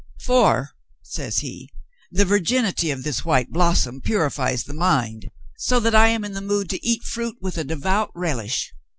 "For," 0.19 0.71
says 1.03 1.37
he, 1.41 1.71
"the 2.09 2.25
virginity 2.25 2.89
of 2.89 3.03
this 3.03 3.23
white 3.23 3.51
blossom 3.51 4.01
purifies 4.01 4.63
the 4.63 4.73
mind 4.73 5.29
so 5.59 5.79
that 5.79 5.93
I 5.93 6.07
am 6.07 6.23
in 6.23 6.33
the 6.33 6.41
mood 6.41 6.71
to 6.71 6.83
eat 6.83 7.03
fruit 7.03 7.37
with 7.39 7.55
a 7.55 7.63
devout 7.63 8.09
relish. 8.15 8.73